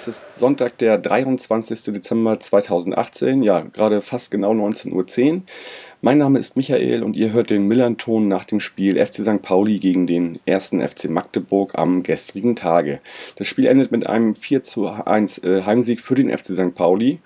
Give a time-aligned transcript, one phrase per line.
[0.00, 1.92] es ist Sonntag, der 23.
[1.92, 4.92] Dezember 2018, ja, gerade fast genau 19.10
[5.34, 5.42] Uhr.
[6.00, 9.42] Mein Name ist Michael und ihr hört den Millern-Ton nach dem Spiel FC St.
[9.42, 10.70] Pauli gegen den 1.
[10.70, 13.00] FC Magdeburg am gestrigen Tage.
[13.36, 16.74] Das Spiel endet mit einem 4 zu 1 äh, Heimsieg für den FC St.
[16.74, 17.18] Pauli.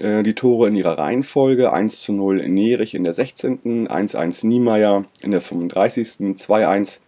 [0.00, 5.04] Äh, die Tore in ihrer Reihenfolge 1 zu 0 Nerich in der 16., 1-1 Niemeyer
[5.20, 6.98] in der 35., 2-1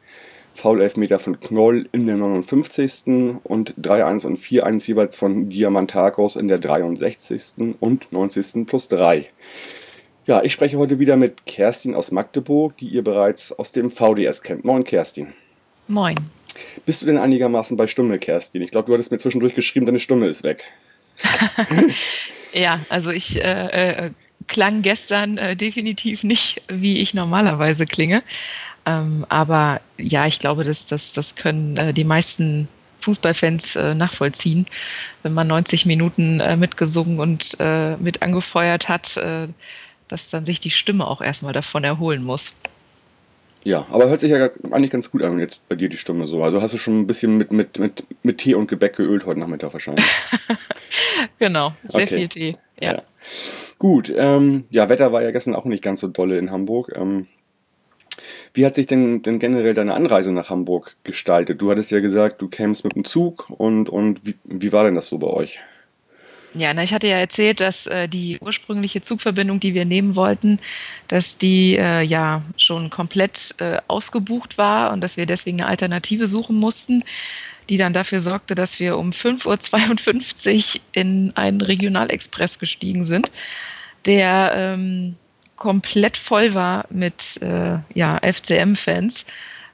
[0.54, 3.38] Foul-Elfmeter von Knoll in der 59.
[3.44, 7.76] und 3-1 und 4-1 jeweils von Diamantakos in der 63.
[7.80, 8.66] und 90.
[8.66, 9.28] plus 3.
[10.26, 14.42] Ja, ich spreche heute wieder mit Kerstin aus Magdeburg, die ihr bereits aus dem VDS
[14.42, 14.64] kennt.
[14.64, 15.32] Moin, Kerstin.
[15.88, 16.16] Moin.
[16.84, 18.62] Bist du denn einigermaßen bei Stimme, Kerstin?
[18.62, 20.64] Ich glaube, du hattest mir zwischendurch geschrieben, deine Stimme ist weg.
[22.52, 24.10] ja, also ich äh, äh,
[24.46, 28.22] klang gestern äh, definitiv nicht, wie ich normalerweise klinge.
[28.90, 32.68] Ähm, aber ja, ich glaube, dass das, das können äh, die meisten
[33.00, 34.66] Fußballfans äh, nachvollziehen,
[35.22, 39.48] wenn man 90 Minuten äh, mitgesungen und äh, mit angefeuert hat, äh,
[40.08, 42.60] dass dann sich die Stimme auch erstmal davon erholen muss.
[43.62, 46.42] Ja, aber hört sich ja eigentlich ganz gut an jetzt bei dir die Stimme so.
[46.42, 49.38] Also hast du schon ein bisschen mit, mit, mit, mit Tee und Gebäck geölt heute
[49.38, 50.04] Nachmittag wahrscheinlich.
[51.38, 52.16] genau, sehr okay.
[52.16, 52.52] viel Tee.
[52.80, 52.94] Ja.
[52.94, 53.02] ja.
[53.78, 56.92] Gut, ähm, ja, Wetter war ja gestern auch nicht ganz so dolle in Hamburg.
[56.96, 57.26] Ähm,
[58.54, 61.60] wie hat sich denn, denn generell deine Anreise nach Hamburg gestaltet?
[61.60, 64.94] Du hattest ja gesagt, du kämst mit dem Zug und, und wie, wie war denn
[64.94, 65.58] das so bei euch?
[66.52, 70.58] Ja, na, ich hatte ja erzählt, dass äh, die ursprüngliche Zugverbindung, die wir nehmen wollten,
[71.06, 76.26] dass die äh, ja schon komplett äh, ausgebucht war und dass wir deswegen eine Alternative
[76.26, 77.04] suchen mussten,
[77.68, 83.30] die dann dafür sorgte, dass wir um 5.52 Uhr in einen Regionalexpress gestiegen sind,
[84.04, 85.14] der ähm,
[85.60, 89.26] komplett voll war mit äh, ja, FCM-Fans.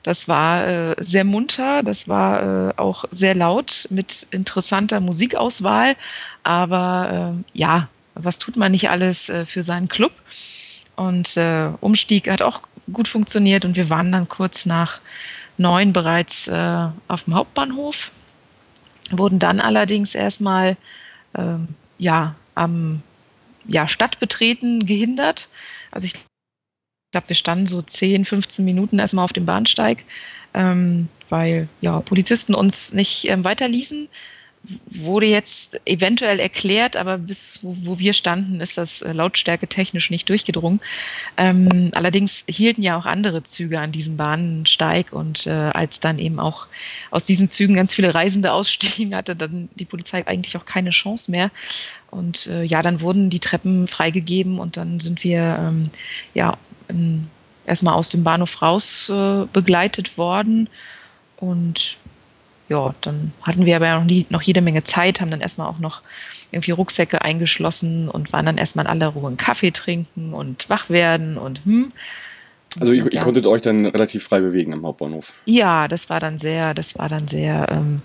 [0.03, 5.95] Das war äh, sehr munter, das war äh, auch sehr laut mit interessanter Musikauswahl.
[6.43, 10.13] Aber äh, ja, was tut man nicht alles äh, für seinen Club?
[10.97, 15.01] Und äh, Umstieg hat auch gut funktioniert und wir waren dann kurz nach
[15.57, 18.13] neun bereits auf dem Hauptbahnhof,
[19.11, 20.77] wurden dann allerdings erstmal
[21.35, 23.03] ähm, ja, am
[23.67, 25.49] ja, Stadtbetreten gehindert
[25.91, 26.15] also ich
[27.13, 30.05] glaube, wir standen so 10, 15 Minuten erstmal auf dem Bahnsteig,
[30.55, 34.09] ähm, weil ja Polizisten uns nicht ähm, weiterließen
[34.87, 40.11] wurde jetzt eventuell erklärt, aber bis wo, wo wir standen, ist das äh, Lautstärke technisch
[40.11, 40.81] nicht durchgedrungen.
[41.37, 46.41] Ähm, allerdings hielten ja auch andere Züge an diesem Bahnsteig und äh, als dann eben
[46.41, 46.67] auch
[47.11, 51.31] aus diesen Zügen ganz viele Reisende ausstiegen, hatte dann die Polizei eigentlich auch keine Chance
[51.31, 51.51] mehr.
[52.11, 55.91] Und äh, ja, dann wurden die Treppen freigegeben und dann sind wir ähm,
[56.35, 56.57] ja
[57.67, 60.69] erstmal aus dem Bahnhof raus äh, begleitet worden
[61.37, 61.99] und
[62.69, 65.79] ja, dann hatten wir aber noch, nie, noch jede Menge Zeit, haben dann erstmal auch
[65.79, 66.03] noch
[66.51, 70.91] irgendwie Rucksäcke eingeschlossen und waren dann erstmal in aller Ruhe einen Kaffee trinken und wach
[70.91, 71.93] werden und hm.
[72.79, 75.33] Also ihr, ihr konntet euch dann relativ frei bewegen am Hauptbahnhof.
[75.47, 78.03] Ja, das war dann sehr, das war dann sehr ähm,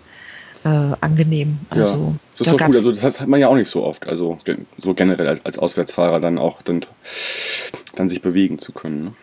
[0.63, 1.59] äh, angenehm.
[1.69, 2.75] Also, ja, das ist da doch gut.
[2.75, 4.07] Also das hat man ja auch nicht so oft.
[4.07, 4.37] Also
[4.77, 6.81] so generell als, als Auswärtsfahrer dann auch dann,
[7.95, 9.03] dann sich bewegen zu können.
[9.03, 9.13] Ne?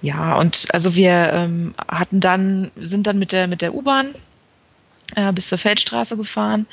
[0.00, 4.14] Ja, und also wir ähm, hatten dann, sind dann mit der, mit der U-Bahn
[5.16, 6.66] äh, bis zur Feldstraße gefahren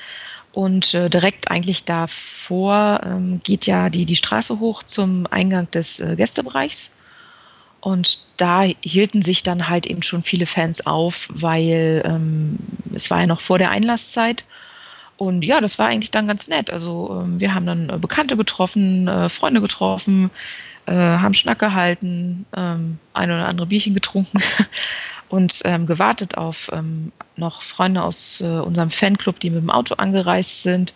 [0.56, 6.00] und äh, direkt eigentlich davor ähm, geht ja die, die Straße hoch zum Eingang des
[6.00, 6.94] äh, Gästebereichs.
[7.82, 12.58] Und da hielten sich dann halt eben schon viele Fans auf, weil ähm,
[12.94, 14.46] es war ja noch vor der Einlasszeit.
[15.18, 16.72] Und ja, das war eigentlich dann ganz nett.
[16.72, 20.32] Also ähm, wir haben dann äh, Bekannte getroffen, äh, Freunde getroffen,
[20.86, 24.40] äh, haben Schnack gehalten, ähm, ein oder andere Bierchen getrunken
[25.30, 29.96] und ähm, gewartet auf ähm, noch Freunde aus äh, unserem Fanclub, die mit dem Auto
[29.96, 30.94] angereist sind.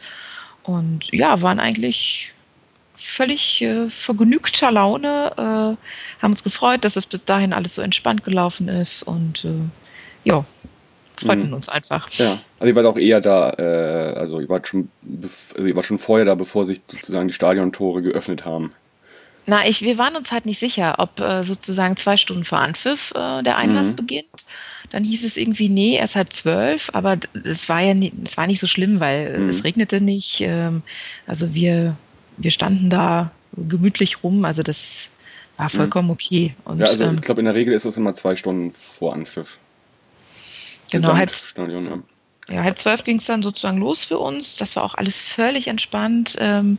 [0.63, 2.33] Und ja, waren eigentlich
[2.95, 8.24] völlig äh, vergnügter Laune, äh, haben uns gefreut, dass es bis dahin alles so entspannt
[8.24, 9.50] gelaufen ist und äh,
[10.25, 10.45] ja,
[11.15, 11.53] freuten mhm.
[11.53, 12.09] uns einfach.
[12.12, 14.89] Ja, also ihr wart auch eher da, äh, also ihr wart schon,
[15.56, 18.74] also ihr wart schon vorher da, bevor sich sozusagen die Stadiontore geöffnet haben.
[19.49, 23.11] Na, ich, wir waren uns halt nicht sicher, ob äh, sozusagen zwei Stunden vor Anpfiff
[23.15, 23.95] äh, der Einlass mhm.
[23.95, 24.45] beginnt.
[24.91, 28.45] Dann hieß es irgendwie, nee, erst halb zwölf, aber es war ja nie, es war
[28.45, 29.49] nicht so schlimm, weil mhm.
[29.49, 30.41] es regnete nicht.
[30.41, 30.83] Ähm,
[31.25, 31.95] also wir,
[32.37, 35.09] wir standen da gemütlich rum, also das
[35.57, 35.77] war mhm.
[35.77, 36.53] vollkommen okay.
[36.65, 39.13] Und, ja, also ähm, ich glaube, in der Regel ist es immer zwei Stunden vor
[39.13, 39.57] Anpfiff.
[40.91, 41.85] Genau, halb, Stadion,
[42.49, 42.55] ja.
[42.55, 44.57] ja halb zwölf ging es dann sozusagen los für uns.
[44.57, 46.35] Das war auch alles völlig entspannt.
[46.37, 46.77] Ähm,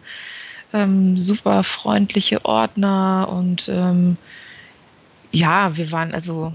[0.73, 4.17] ähm, super freundliche Ordner und ähm,
[5.33, 6.53] ja, wir waren also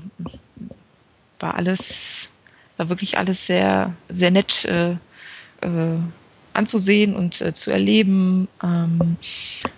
[1.39, 2.31] war alles
[2.77, 4.91] war wirklich alles sehr sehr nett äh,
[5.61, 5.97] äh,
[6.53, 8.47] anzusehen und äh, zu erleben.
[8.63, 9.17] Ähm,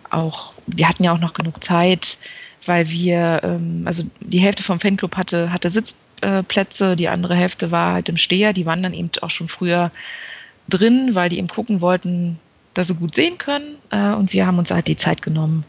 [0.10, 2.18] auch wir hatten ja auch noch genug Zeit,
[2.66, 7.94] weil wir ähm, also die Hälfte vom Fanclub hatte hatte Sitzplätze, die andere Hälfte war
[7.94, 8.54] halt im Steher.
[8.54, 9.92] Die waren dann eben auch schon früher
[10.70, 12.40] drin, weil die eben gucken wollten,
[12.78, 13.78] dass sie gut sehen können.
[13.90, 15.66] Äh, und wir haben uns halt die Zeit genommen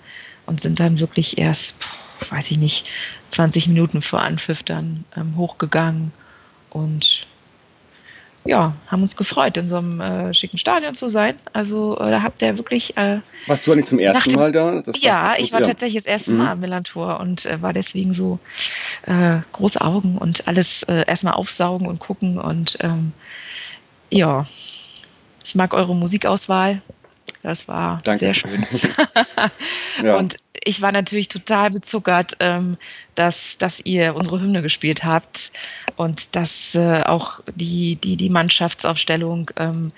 [0.46, 1.76] und sind dann wirklich erst,
[2.30, 2.88] weiß ich nicht,
[3.30, 6.12] 20 Minuten vor Anpfiff dann ähm, hochgegangen
[6.70, 7.26] und
[8.44, 11.34] ja, haben uns gefreut, in so einem äh, schicken Stadion zu sein.
[11.52, 12.96] Also äh, da habt ihr wirklich.
[12.96, 14.80] Äh, Warst du nicht zum ersten dem, Mal da?
[14.80, 15.66] Das ja, ich war ja.
[15.66, 16.50] tatsächlich das erste Mal mhm.
[16.50, 18.38] am Millantor und äh, war deswegen so
[19.02, 23.12] äh, große Augen und alles äh, erstmal aufsaugen und gucken und ähm,
[24.08, 24.46] ja,
[25.48, 26.82] ich mag eure Musikauswahl.
[27.42, 28.18] Das war Danke.
[28.18, 28.64] sehr schön.
[30.02, 30.16] ja.
[30.16, 32.76] Und ich war natürlich total bezuckert, ähm,
[33.14, 35.52] dass, dass ihr unsere Hymne gespielt habt
[35.96, 39.90] und dass äh, auch die, die, die Mannschaftsaufstellung ähm,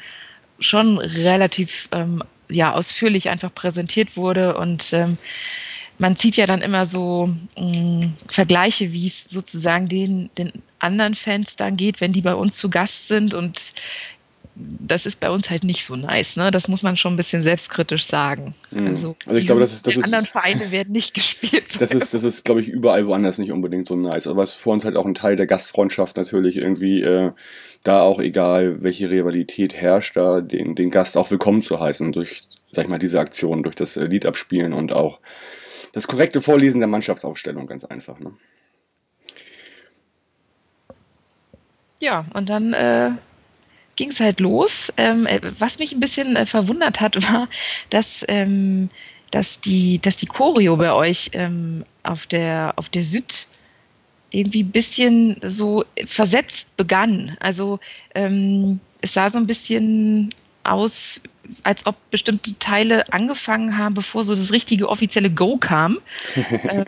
[0.61, 4.56] schon relativ ähm, ja, ausführlich einfach präsentiert wurde.
[4.56, 4.94] Und
[5.99, 11.14] man zieht ja dann immer so mh, mm, Vergleiche, wie es sozusagen den, den anderen
[11.14, 13.35] Fans dann geht, wenn die bei uns zu Gast sind.
[13.35, 13.73] Und
[14.81, 16.37] das ist bei uns halt nicht so nice.
[16.37, 16.51] Ne?
[16.51, 18.55] Das muss man schon ein bisschen selbstkritisch sagen.
[18.71, 18.87] Mhm.
[18.89, 21.81] Also, also ich glaube, das ist, das ist, anderen Vereine werden nicht gespielt.
[21.81, 24.27] Das ist, das ist, glaube ich, überall woanders nicht unbedingt so nice.
[24.27, 27.33] Aber es ist für uns halt auch ein Teil der Gastfreundschaft natürlich irgendwie, äh,
[27.83, 32.43] da auch egal, welche Rivalität herrscht, da den, den Gast auch willkommen zu heißen durch,
[32.71, 35.21] sag ich mal, diese Aktion, durch das Lied abspielen und auch
[35.93, 38.21] das korrekte Vorlesen der Mannschaftsaufstellung, ganz einfach.
[38.21, 38.33] Ne?
[42.01, 43.13] Ja, und dann äh,
[43.97, 44.93] ging es halt los.
[44.97, 47.49] Ähm, äh, was mich ein bisschen äh, verwundert hat, war,
[47.91, 48.89] dass, ähm,
[49.31, 53.47] dass, die, dass die Choreo bei euch ähm, auf, der, auf der Süd
[54.31, 57.37] irgendwie ein bisschen so versetzt begann.
[57.41, 57.81] Also
[58.15, 60.31] ähm, es sah so ein bisschen
[60.65, 61.21] aus,
[61.65, 65.99] als ob bestimmte Teile angefangen haben, bevor so das richtige offizielle Go kam.
[66.69, 66.85] ähm,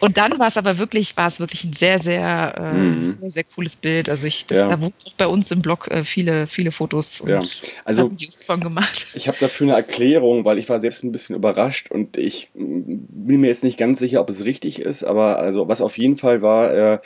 [0.00, 3.02] und dann war es aber wirklich, war es wirklich ein sehr, sehr, äh, mhm.
[3.02, 4.08] sehr, sehr cooles Bild.
[4.08, 4.68] Also ich, das, ja.
[4.68, 7.42] da wurden auch bei uns im Blog äh, viele, viele Fotos und ja.
[7.84, 9.08] also, Videos von gemacht.
[9.14, 13.40] Ich habe dafür eine Erklärung, weil ich war selbst ein bisschen überrascht und ich bin
[13.40, 16.42] mir jetzt nicht ganz sicher, ob es richtig ist, aber also was auf jeden Fall
[16.42, 16.98] war, äh,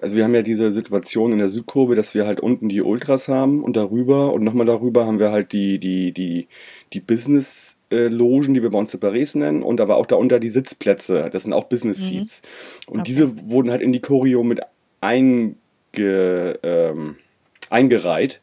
[0.00, 3.28] also wir haben ja diese Situation in der Südkurve, dass wir halt unten die Ultras
[3.28, 6.48] haben und darüber und nochmal darüber haben wir halt die, die, die,
[6.92, 11.42] die Business-Logen, die wir bei uns Separés nennen und aber auch darunter die Sitzplätze, das
[11.42, 12.06] sind auch Business mhm.
[12.06, 12.42] Seats.
[12.42, 12.92] Mhm.
[12.92, 13.08] Und okay.
[13.08, 14.60] diese wurden halt in die Choreo mit
[15.00, 15.56] einge,
[16.62, 17.16] ähm,
[17.68, 18.40] eingereiht.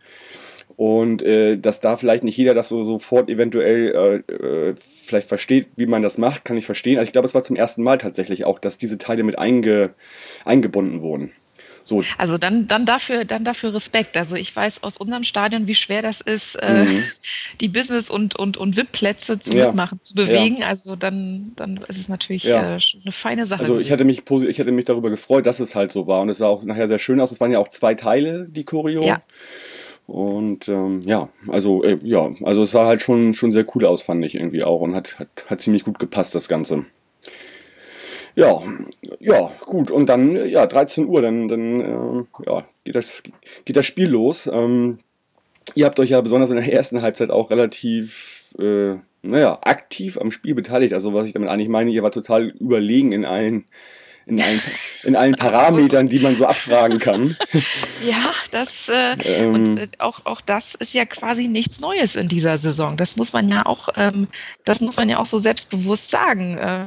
[0.79, 5.67] Und äh, dass da vielleicht nicht jeder das so sofort eventuell äh, äh, vielleicht versteht,
[5.75, 6.97] wie man das macht, kann ich verstehen.
[6.97, 9.89] Also ich glaube, es war zum ersten Mal tatsächlich auch, dass diese Teile mit einge,
[10.45, 11.33] eingebunden wurden.
[11.83, 12.01] So.
[12.17, 14.15] Also dann, dann, dafür, dann dafür Respekt.
[14.15, 17.03] Also ich weiß aus unserem Stadion, wie schwer das ist, äh, mhm.
[17.59, 19.65] die Business- und, und, und VIP-Plätze zu ja.
[19.65, 20.59] mitmachen, zu bewegen.
[20.59, 20.67] Ja.
[20.67, 22.77] Also dann, dann ist es natürlich ja.
[22.77, 23.63] äh, eine feine Sache.
[23.63, 26.21] Also ich hatte, mich, ich hatte mich darüber gefreut, dass es halt so war.
[26.21, 27.33] Und es sah auch nachher sehr schön aus.
[27.33, 29.03] Es waren ja auch zwei Teile, die Choreo.
[29.03, 29.21] Ja.
[30.09, 34.01] Und ähm, ja, also äh, ja, also es sah halt schon, schon sehr cool aus,
[34.01, 34.81] fand ich irgendwie auch.
[34.81, 36.85] Und hat, hat, hat ziemlich gut gepasst, das Ganze.
[38.35, 38.61] Ja,
[39.19, 39.91] ja, gut.
[39.91, 43.23] Und dann, ja, 13 Uhr, dann, dann äh, ja, geht, das,
[43.65, 44.49] geht das Spiel los.
[44.51, 44.97] Ähm,
[45.75, 50.31] ihr habt euch ja besonders in der ersten Halbzeit auch relativ, äh, naja, aktiv am
[50.31, 50.93] Spiel beteiligt.
[50.93, 53.65] Also was ich damit eigentlich meine, ihr war total überlegen in allen
[54.29, 54.61] in allen,
[55.03, 57.35] in allen Parametern, die man so abfragen kann.
[58.05, 62.29] Ja, das äh, ähm, und äh, auch, auch das ist ja quasi nichts Neues in
[62.29, 62.95] dieser Saison.
[62.95, 64.27] Das muss man ja auch, ähm,
[64.63, 66.57] das muss man ja auch so selbstbewusst sagen.
[66.57, 66.85] Äh,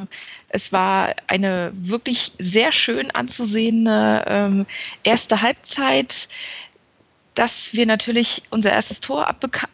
[0.48, 4.66] es war eine wirklich sehr schön anzusehende ähm,
[5.02, 6.28] erste Halbzeit
[7.34, 9.26] dass wir natürlich unser erstes Tor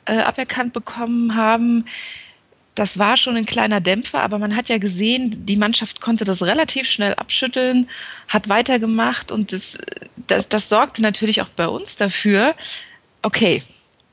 [0.04, 1.84] äh, aberkannt bekommen haben
[2.78, 6.44] das war schon ein kleiner Dämpfer, aber man hat ja gesehen, die Mannschaft konnte das
[6.44, 7.88] relativ schnell abschütteln,
[8.28, 9.78] hat weitergemacht und das,
[10.28, 12.54] das, das sorgte natürlich auch bei uns dafür,
[13.22, 13.62] okay,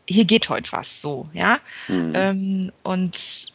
[0.08, 1.60] hier geht heute was so, ja.
[1.88, 2.14] Mhm.
[2.16, 3.54] Ähm, und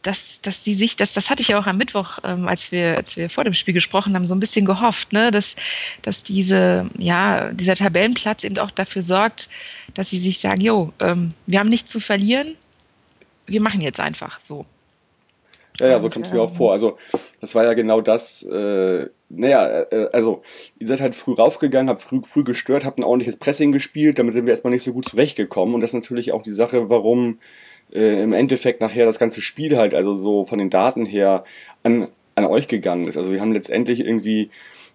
[0.00, 2.96] dass, dass die sich, das, das hatte ich ja auch am Mittwoch, ähm, als wir,
[2.96, 5.56] als wir vor dem Spiel gesprochen haben, so ein bisschen gehofft, ne, dass,
[6.02, 9.50] dass diese, ja, dieser Tabellenplatz eben auch dafür sorgt,
[9.94, 12.54] dass sie sich sagen, jo, ähm, wir haben nichts zu verlieren,
[13.46, 14.66] wir machen jetzt einfach so.
[15.80, 16.72] Ja, ja, so kommt es mir auch vor.
[16.72, 16.96] Also,
[17.40, 18.42] das war ja genau das.
[18.42, 20.42] Äh, naja, äh, also,
[20.78, 24.32] ihr seid halt früh raufgegangen, habt früh, früh gestört, habt ein ordentliches Pressing gespielt, damit
[24.32, 25.74] sind wir erstmal nicht so gut zurechtgekommen.
[25.74, 27.38] Und das ist natürlich auch die Sache, warum
[27.92, 31.44] äh, im Endeffekt nachher das ganze Spiel halt, also so von den Daten her,
[31.82, 33.16] an, an euch gegangen ist.
[33.16, 34.50] Also wir haben letztendlich irgendwie,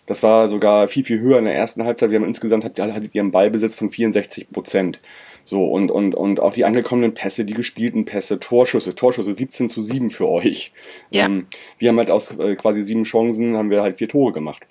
[0.05, 2.11] das war sogar viel, viel höher in der ersten Halbzeit.
[2.11, 4.99] Wir haben insgesamt, hattet ihr einen Ballbesitz von 64 Prozent.
[5.43, 9.81] So, und, und, und auch die angekommenen Pässe, die gespielten Pässe, Torschüsse, Torschüsse 17 zu
[9.81, 10.71] 7 für euch.
[11.09, 11.25] Ja.
[11.25, 14.65] Ähm, wir haben halt aus äh, quasi sieben Chancen, haben wir halt vier Tore gemacht.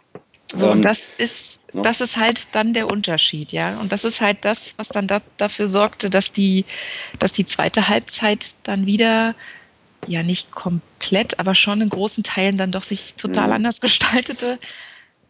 [0.52, 1.82] So, ähm, und das ist, ja.
[1.82, 3.78] das ist halt dann der Unterschied, ja.
[3.78, 6.64] Und das ist halt das, was dann da, dafür sorgte, dass die,
[7.18, 9.34] dass die zweite Halbzeit dann wieder,
[10.06, 13.52] ja nicht komplett, aber schon in großen Teilen dann doch sich total mhm.
[13.54, 14.58] anders gestaltete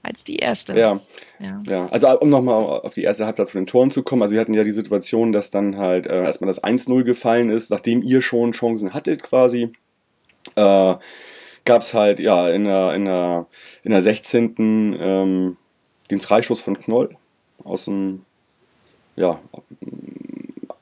[0.02, 0.78] als die erste.
[0.78, 1.00] Ja.
[1.38, 1.62] ja.
[1.66, 1.88] ja.
[1.90, 4.54] Also um nochmal auf die erste Halbzeit zu den Toren zu kommen, also wir hatten
[4.54, 8.52] ja die Situation, dass dann halt äh, erstmal das 1-0 gefallen ist, nachdem ihr schon
[8.52, 9.72] Chancen hattet quasi.
[10.56, 10.94] Äh,
[11.64, 13.46] gab es halt ja in der, in der,
[13.84, 14.96] in der 16.
[14.98, 15.56] Ähm,
[16.10, 17.16] den Freistoß von Knoll
[17.62, 18.24] aus dem,
[19.16, 19.38] ja,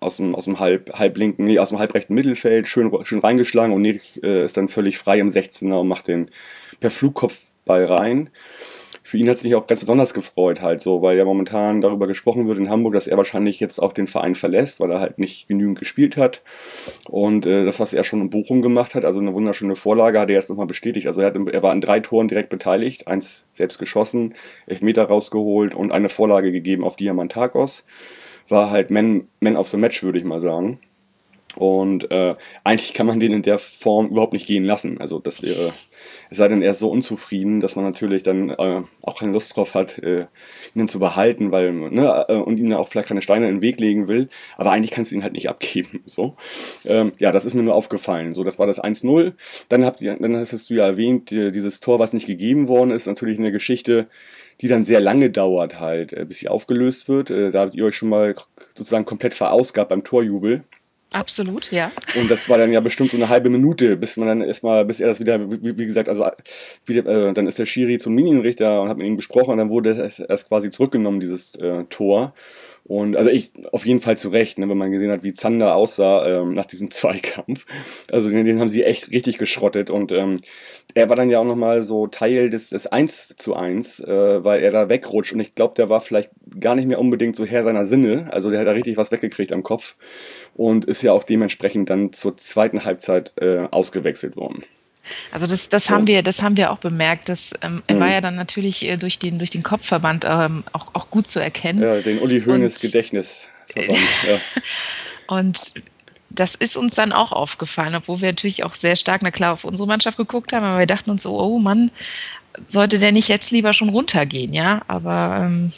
[0.00, 3.82] aus dem, aus dem halb, halblinken, nee, aus dem halbrechten Mittelfeld, schön, schön reingeschlagen und
[3.82, 6.30] Nick äh, ist dann völlig frei im 16er und macht den
[6.80, 8.30] per Flugkopfball rein
[9.08, 12.06] für ihn hat es mich auch ganz besonders gefreut, halt so, weil ja momentan darüber
[12.06, 15.18] gesprochen wird in Hamburg, dass er wahrscheinlich jetzt auch den Verein verlässt, weil er halt
[15.18, 16.42] nicht genügend gespielt hat.
[17.08, 20.28] Und äh, das, was er schon in Bochum gemacht hat, also eine wunderschöne Vorlage, hat
[20.28, 21.06] er jetzt nochmal bestätigt.
[21.06, 24.34] Also er, hat, er war an drei Toren direkt beteiligt, eins selbst geschossen,
[24.66, 27.86] Elfmeter rausgeholt und eine Vorlage gegeben auf Diamantakos.
[28.48, 30.80] War halt Man, Man of the Match, würde ich mal sagen.
[31.58, 32.34] Und äh,
[32.64, 35.00] eigentlich kann man den in der Form überhaupt nicht gehen lassen.
[35.00, 35.72] Also das wäre
[36.30, 39.56] es sei denn, er ist so unzufrieden, dass man natürlich dann äh, auch keine Lust
[39.56, 40.26] drauf hat, äh,
[40.74, 43.80] ihn zu behalten, weil, ne, äh, und ihm auch vielleicht keine Steine in den Weg
[43.80, 44.28] legen will.
[44.56, 46.02] Aber eigentlich kannst du ihn halt nicht abgeben.
[46.08, 46.34] So.
[46.86, 48.32] Ähm, ja, das ist mir nur aufgefallen.
[48.32, 49.34] So, das war das 1-0.
[49.68, 53.06] Dann habt ihr, dann hast du ja erwähnt, dieses Tor, was nicht gegeben worden ist,
[53.06, 54.08] natürlich eine Geschichte,
[54.60, 57.30] die dann sehr lange dauert halt, äh, bis sie aufgelöst wird.
[57.30, 58.34] Äh, da habt ihr euch schon mal
[58.74, 60.64] sozusagen komplett verausgabt beim Torjubel.
[61.14, 61.90] Absolut, ja.
[62.20, 65.00] Und das war dann ja bestimmt so eine halbe Minute, bis man dann erstmal, bis
[65.00, 66.26] er das wieder, wie, wie gesagt, also
[66.84, 69.70] wie, äh, dann ist der Schiri zum Linienrichter und hat mit ihm gesprochen und dann
[69.70, 72.34] wurde es erst quasi zurückgenommen, dieses äh, Tor.
[72.88, 75.75] Und also ich auf jeden Fall zu Recht, ne, wenn man gesehen hat, wie Zander
[75.75, 77.66] aussah ähm, nach diesem Zweikampf.
[78.11, 79.90] Also den, den haben sie echt richtig geschrottet.
[79.90, 80.38] Und ähm,
[80.95, 84.62] er war dann ja auch nochmal so Teil des, des 1 zu 1, äh, weil
[84.62, 85.35] er da wegrutscht.
[85.35, 88.28] Und ich glaube, der war vielleicht gar nicht mehr unbedingt so Herr seiner Sinne.
[88.33, 89.97] Also der hat da richtig was weggekriegt am Kopf.
[90.57, 94.64] Und ist ja auch dementsprechend dann zur zweiten Halbzeit äh, ausgewechselt worden.
[95.32, 97.28] Also das, das haben wir, das haben wir auch bemerkt.
[97.28, 98.00] Das, ähm, mhm.
[98.00, 101.40] war ja dann natürlich äh, durch den, durch den Kopfverband ähm, auch, auch gut zu
[101.40, 101.82] erkennen.
[101.82, 103.48] Ja, den Uli Hoeneß Gedächtnis.
[103.74, 103.94] ja.
[105.26, 105.74] Und
[106.30, 109.64] das ist uns dann auch aufgefallen, obwohl wir natürlich auch sehr stark, na klar, auf
[109.64, 111.90] unsere Mannschaft geguckt haben, aber wir dachten uns so, oh Mann,
[112.66, 114.82] sollte der nicht jetzt lieber schon runtergehen, ja?
[114.88, 115.70] Aber ähm,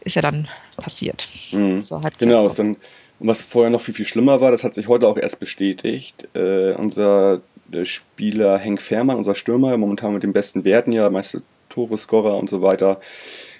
[0.00, 1.28] ist ja dann passiert.
[1.52, 1.80] Mhm.
[1.80, 2.76] So genau, dann,
[3.18, 6.28] und was vorher noch viel, viel schlimmer war, das hat sich heute auch erst bestätigt.
[6.34, 11.42] Äh, unser der Spieler Henk Fährmann, unser Stürmer, momentan mit den besten Werten, ja, meiste
[11.68, 13.00] Tore, Scorer und so weiter,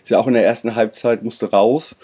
[0.03, 1.97] ist ja auch in der ersten Halbzeit, musste raus.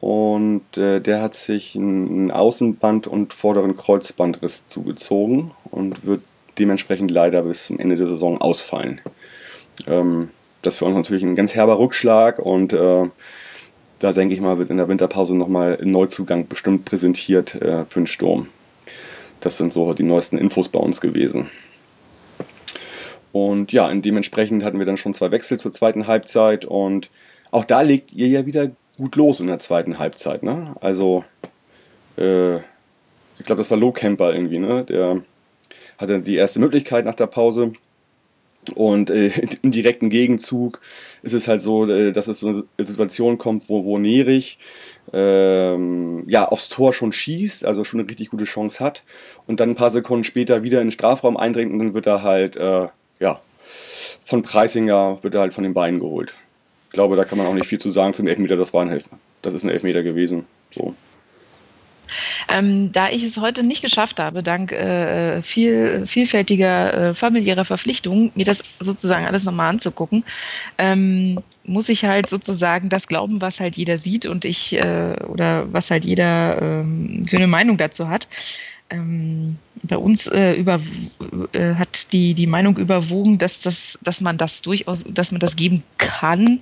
[0.00, 6.22] Und äh, der hat sich einen Außenband und vorderen Kreuzbandriss zugezogen und wird
[6.58, 9.00] dementsprechend leider bis zum Ende der Saison ausfallen.
[9.86, 10.30] Ähm,
[10.62, 13.08] das ist für uns natürlich ein ganz herber Rückschlag und äh,
[13.98, 18.00] da denke ich mal, wird in der Winterpause nochmal ein Neuzugang bestimmt präsentiert äh, für
[18.00, 18.48] den Sturm.
[19.42, 21.50] Das sind so die neuesten Infos bei uns gewesen.
[23.32, 27.10] Und ja, dementsprechend hatten wir dann schon zwei Wechsel zur zweiten Halbzeit und
[27.50, 30.42] auch da legt ihr ja wieder gut los in der zweiten Halbzeit.
[30.42, 30.74] Ne?
[30.80, 31.24] Also,
[32.16, 34.84] äh, ich glaube, das war Low Camper irgendwie, ne?
[34.84, 35.22] Der
[35.98, 37.72] hatte die erste Möglichkeit nach der Pause
[38.74, 39.30] und äh,
[39.62, 40.80] im direkten Gegenzug
[41.22, 44.58] ist es halt so, äh, dass es so eine Situation kommt, wo, wo Nerich
[45.12, 49.02] ähm, ja, aufs Tor schon schießt, also schon eine richtig gute Chance hat
[49.46, 52.22] und dann ein paar Sekunden später wieder in den Strafraum eindringt und dann wird er
[52.22, 52.88] halt, äh,
[53.20, 53.40] ja,
[54.24, 56.34] von Preisinger wird er halt von den Beinen geholt.
[56.86, 58.90] Ich glaube, da kann man auch nicht viel zu sagen zum Elfmeter, das war ein
[58.90, 59.18] Elfmeter.
[59.40, 60.46] Das ist ein Elfmeter gewesen.
[60.70, 60.94] So.
[62.48, 68.32] Ähm, da ich es heute nicht geschafft habe, dank äh, viel, vielfältiger äh, familiärer Verpflichtungen,
[68.34, 70.24] mir das sozusagen alles nochmal anzugucken,
[70.78, 75.72] ähm, muss ich halt sozusagen das glauben, was halt jeder sieht und ich äh, oder
[75.72, 78.26] was halt jeder ähm, für eine Meinung dazu hat
[78.92, 80.78] ähm, bei uns äh, über,
[81.52, 85.56] äh, hat die, die Meinung überwogen, dass, das, dass man das durchaus, dass man das
[85.56, 86.60] geben kann,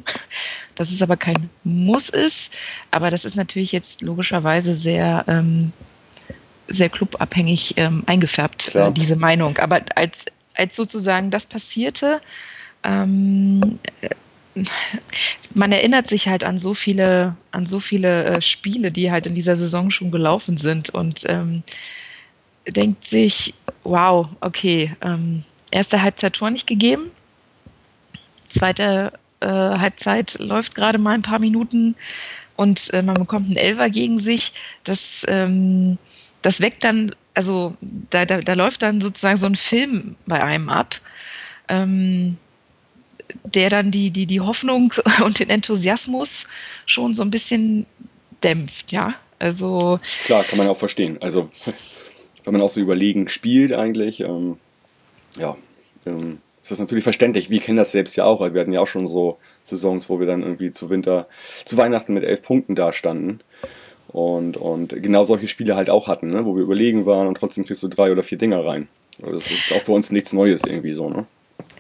[0.77, 2.55] dass es aber kein Muss ist.
[2.91, 5.73] Aber das ist natürlich jetzt logischerweise sehr, ähm,
[6.69, 9.59] sehr clubabhängig ähm, eingefärbt, äh, diese Meinung.
[9.59, 12.21] Aber als, als sozusagen das passierte,
[12.85, 13.79] ähm,
[15.55, 19.35] man erinnert sich halt an so viele, an so viele äh, Spiele, die halt in
[19.35, 21.63] dieser Saison schon gelaufen sind und ähm,
[22.73, 27.11] denkt sich, wow, okay, ähm, erste Halbzeit Tor nicht gegeben,
[28.49, 31.97] zweite äh, Halbzeit läuft gerade mal ein paar Minuten
[32.57, 34.53] und äh, man bekommt einen Elfer gegen sich.
[34.85, 35.99] Das, ähm,
[36.43, 40.69] das weckt dann, also da, da, da läuft dann sozusagen so ein Film bei einem
[40.69, 41.01] ab.
[41.69, 42.37] Ähm,
[43.45, 44.93] der dann die, die, die Hoffnung
[45.25, 46.49] und den Enthusiasmus
[46.85, 47.87] schon so ein bisschen
[48.43, 49.15] dämpft, ja.
[49.39, 49.99] Also.
[50.25, 51.17] Klar, kann man auch verstehen.
[51.23, 51.49] Also,
[52.45, 54.57] wenn man auch so überlegen spielt eigentlich, ähm,
[55.39, 55.57] ja,
[56.07, 57.49] ähm, ist das natürlich verständlich.
[57.49, 58.41] Wir kennen das selbst ja auch.
[58.41, 61.27] Wir hatten ja auch schon so Saisons, wo wir dann irgendwie zu Winter,
[61.65, 63.41] zu Weihnachten mit elf Punkten dastanden.
[64.09, 66.45] Und, und genau solche Spiele halt auch hatten, ne?
[66.45, 68.89] wo wir überlegen waren und trotzdem kriegst du drei oder vier Dinger rein.
[69.23, 71.27] Also das ist auch für uns nichts Neues irgendwie so, ne?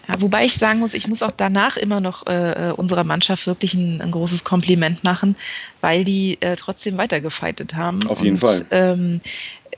[0.08, 3.46] Ja, wobei ich sagen muss, ich muss auch danach immer noch äh, äh, unserer Mannschaft
[3.46, 5.36] wirklich ein, ein, großes Kompliment machen,
[5.80, 8.06] weil die äh, trotzdem weitergefeitet haben.
[8.08, 8.66] Auf jeden und, Fall.
[8.70, 9.20] Ähm,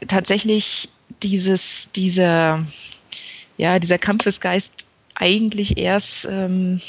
[0.08, 0.88] tatsächlich
[1.22, 2.64] dieses, dieser,
[3.56, 6.80] ja, dieser Kampfesgeist eigentlich erst ähm,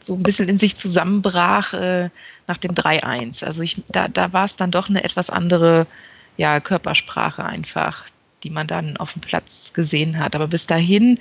[0.00, 2.10] so ein bisschen in sich zusammenbrach äh,
[2.46, 3.44] nach dem 3-1.
[3.44, 5.86] Also ich, da, da war es dann doch eine etwas andere
[6.36, 8.06] ja, Körpersprache einfach,
[8.42, 10.34] die man dann auf dem Platz gesehen hat.
[10.34, 11.18] Aber bis dahin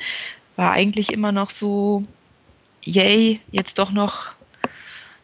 [0.55, 2.03] war eigentlich immer noch so,
[2.83, 4.35] yay, jetzt doch noch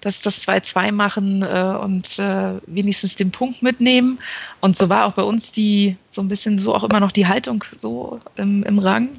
[0.02, 4.20] das, das 2-2 machen äh, und äh, wenigstens den Punkt mitnehmen.
[4.62, 7.28] Und so war auch bei uns die, so ein bisschen so auch immer noch die
[7.28, 9.10] Haltung so im, im Rang.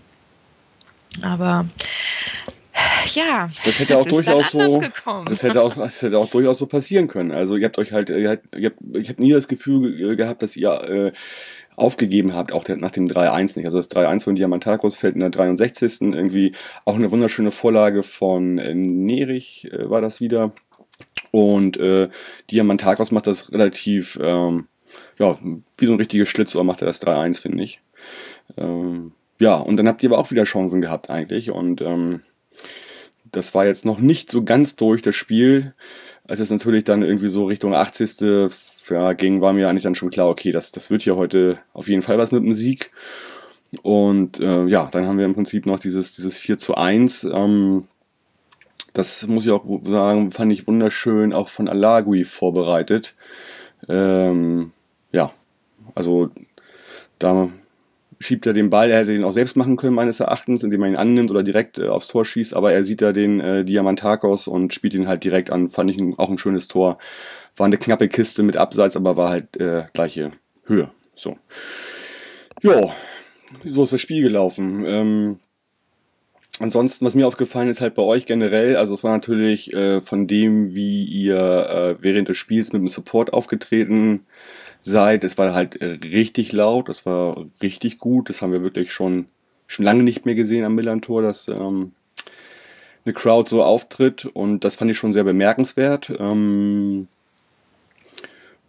[1.22, 1.66] Aber
[3.14, 7.08] ja, das hätte auch durchaus so, das hätte auch, das hätte auch durchaus so passieren
[7.08, 7.32] können.
[7.32, 10.42] Also ihr habt euch halt, ihr habt, ihr habt, ich habe nie das Gefühl gehabt,
[10.42, 11.12] dass ihr äh,
[11.76, 13.66] aufgegeben habt, auch nach dem 3-1 nicht.
[13.66, 16.02] Also das 3-1 von Diamantakos fällt in der 63.
[16.02, 16.52] irgendwie
[16.84, 20.52] auch eine wunderschöne Vorlage von äh, Nerich äh, war das wieder.
[21.30, 22.08] Und äh,
[22.50, 24.66] Diamantakos macht das relativ, ähm,
[25.18, 25.36] ja,
[25.78, 27.80] wie so ein richtiges Schlitzohr macht er das 3-1, finde ich.
[28.56, 31.50] Ähm, ja, und dann habt ihr aber auch wieder Chancen gehabt eigentlich.
[31.50, 32.20] Und ähm,
[33.32, 35.74] das war jetzt noch nicht so ganz durch das Spiel.
[36.24, 38.50] Als es natürlich dann irgendwie so Richtung 80
[38.90, 41.88] ja, ging, war mir eigentlich dann schon klar, okay, das, das wird hier heute auf
[41.88, 42.92] jeden Fall was mit dem Sieg.
[43.82, 47.24] Und äh, ja, dann haben wir im Prinzip noch dieses, dieses 4 zu 1.
[47.24, 47.86] Ähm,
[48.92, 53.14] das muss ich auch sagen, fand ich wunderschön, auch von Alagui vorbereitet.
[53.88, 54.72] Ähm,
[55.12, 55.32] ja,
[55.94, 56.30] also
[57.18, 57.50] da
[58.18, 60.90] schiebt er den Ball, er hätte ihn auch selbst machen können, meines Erachtens, indem er
[60.90, 64.46] ihn annimmt oder direkt äh, aufs Tor schießt, aber er sieht da den äh, Diamantakos
[64.46, 65.68] und spielt ihn halt direkt an.
[65.68, 66.98] Fand ich auch ein schönes Tor.
[67.56, 70.32] War eine knappe Kiste mit Abseits, aber war halt äh, gleiche
[70.64, 70.90] Höhe.
[71.14, 71.36] So.
[72.62, 72.90] Ja,
[73.64, 74.84] so ist das Spiel gelaufen.
[74.86, 75.38] Ähm,
[76.60, 80.26] ansonsten, was mir aufgefallen ist halt bei euch generell, also es war natürlich äh, von
[80.26, 84.20] dem, wie ihr äh, während des Spiels mit dem Support aufgetreten
[84.82, 85.24] seid.
[85.24, 88.28] Es war halt richtig laut, es war richtig gut.
[88.28, 89.26] Das haben wir wirklich schon,
[89.66, 91.92] schon lange nicht mehr gesehen am Millantor, dass ähm,
[93.04, 96.12] eine Crowd so auftritt und das fand ich schon sehr bemerkenswert.
[96.18, 97.08] Ähm,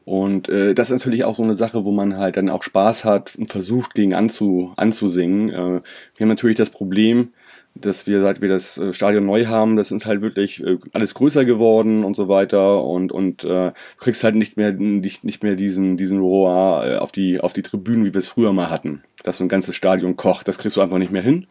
[0.04, 3.06] und äh, das ist natürlich auch so eine Sache, wo man halt dann auch Spaß
[3.06, 5.50] hat und versucht, gegen anzu, anzusingen.
[5.50, 7.34] Äh, wir haben natürlich das Problem,
[7.76, 11.14] dass wir, seit wir das äh, Stadion neu haben, das ist halt wirklich äh, alles
[11.14, 15.56] größer geworden und so weiter und und äh, kriegst halt nicht mehr nicht, nicht mehr
[15.56, 19.04] diesen diesen Roar äh, auf die auf die Tribünen, wie wir es früher mal hatten,
[19.24, 21.48] dass so ein ganzes Stadion kocht, das kriegst du einfach nicht mehr hin.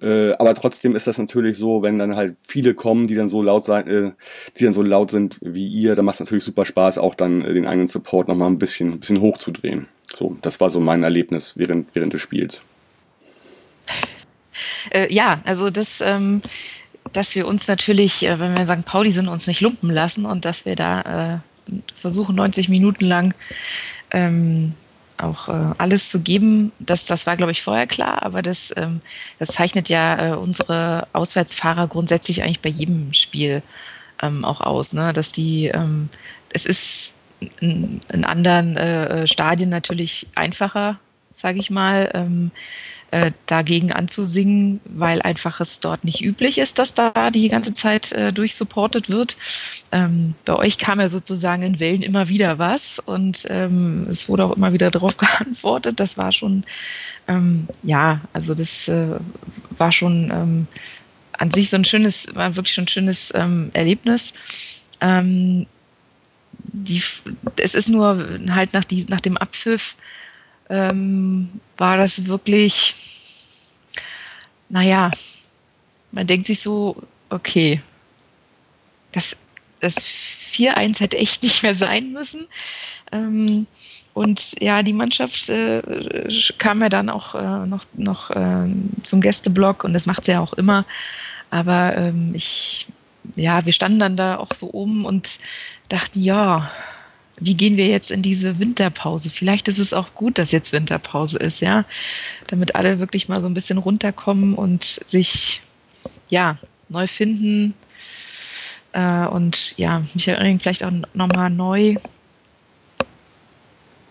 [0.00, 3.42] Äh, aber trotzdem ist das natürlich so, wenn dann halt viele kommen, die dann so
[3.42, 4.12] laut sein, äh,
[4.56, 7.42] die dann so laut sind wie ihr, dann macht es natürlich super Spaß, auch dann
[7.42, 9.88] äh, den eigenen Support nochmal ein bisschen, ein bisschen hochzudrehen.
[10.16, 12.62] So, das war so mein Erlebnis während, während des Spiels.
[14.90, 16.42] Äh, ja, also das, ähm,
[17.12, 18.84] dass wir uns natürlich, äh, wenn wir in St.
[18.84, 23.34] Pauli sind, uns nicht lumpen lassen und dass wir da äh, versuchen, 90 Minuten lang
[24.10, 24.74] ähm,
[25.18, 29.00] auch äh, alles zu geben, das, das war, glaube ich, vorher klar, aber das, ähm,
[29.38, 33.62] das zeichnet ja äh, unsere Auswärtsfahrer grundsätzlich eigentlich bei jedem Spiel
[34.20, 35.12] ähm, auch aus, ne?
[35.12, 36.08] dass die, ähm,
[36.52, 37.16] es ist
[37.60, 40.98] in, in anderen äh, Stadien natürlich einfacher,
[41.32, 42.10] sage ich mal.
[42.14, 42.50] Ähm,
[43.12, 48.10] äh, dagegen anzusingen, weil einfach es dort nicht üblich ist, dass da die ganze Zeit
[48.12, 49.36] äh, durchsupportet wird.
[49.92, 54.46] Ähm, bei euch kam ja sozusagen in Wellen immer wieder was und ähm, es wurde
[54.46, 56.00] auch immer wieder darauf geantwortet.
[56.00, 56.64] Das war schon,
[57.28, 59.18] ähm, ja, also das äh,
[59.76, 60.66] war schon ähm,
[61.32, 64.32] an sich so ein schönes, war wirklich schon ein schönes ähm, Erlebnis.
[66.74, 67.02] Die,
[67.56, 69.96] es ist nur halt nach, die, nach dem Abpfiff
[70.68, 72.94] ähm, war das wirklich,
[74.68, 75.10] naja,
[76.12, 76.96] man denkt sich so,
[77.30, 77.80] okay,
[79.12, 79.44] das,
[79.80, 82.46] das 4-1 hätte echt nicht mehr sein müssen.
[83.10, 83.66] Ähm,
[84.14, 85.82] und ja, die Mannschaft äh,
[86.58, 88.66] kam ja dann auch äh, noch, noch äh,
[89.02, 90.84] zum Gästeblock und das macht sie ja auch immer.
[91.50, 92.88] Aber ähm, ich,
[93.36, 95.38] ja, wir standen dann da auch so oben und
[95.88, 96.70] dachten, ja,
[97.40, 99.30] wie gehen wir jetzt in diese Winterpause?
[99.30, 101.84] Vielleicht ist es auch gut, dass jetzt Winterpause ist, ja,
[102.46, 105.62] damit alle wirklich mal so ein bisschen runterkommen und sich,
[106.28, 106.56] ja,
[106.88, 107.74] neu finden
[108.92, 111.96] äh, und ja, Michael Oenning vielleicht auch nochmal neu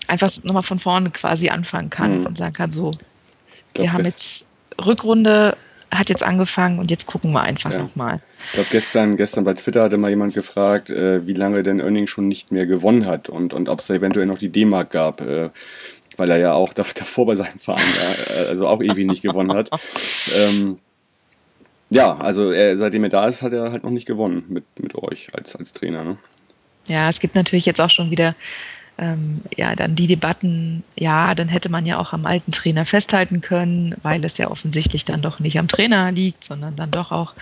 [0.07, 2.25] einfach nochmal von vorne quasi anfangen kann mhm.
[2.25, 2.91] und sagen kann, so,
[3.73, 4.45] glaub, wir haben jetzt
[4.83, 5.57] Rückrunde
[5.91, 7.79] hat jetzt angefangen und jetzt gucken wir einfach ja.
[7.79, 8.21] nochmal.
[8.47, 12.07] Ich glaube, gestern, gestern bei Twitter hatte mal jemand gefragt, äh, wie lange denn Oenning
[12.07, 15.21] schon nicht mehr gewonnen hat und, und ob es da eventuell noch die D-Mark gab,
[15.21, 15.49] äh,
[16.17, 17.81] weil er ja auch davor bei seinem Verein
[18.29, 19.69] äh, also auch ewig nicht gewonnen hat.
[20.37, 20.77] Ähm,
[21.89, 24.95] ja, also er, seitdem er da ist, hat er halt noch nicht gewonnen mit, mit
[24.95, 26.05] euch als, als Trainer.
[26.05, 26.17] Ne?
[26.87, 28.35] Ja, es gibt natürlich jetzt auch schon wieder
[29.01, 33.41] ähm, ja, dann die Debatten, ja, dann hätte man ja auch am alten Trainer festhalten
[33.41, 37.33] können, weil es ja offensichtlich dann doch nicht am Trainer liegt, sondern dann doch auch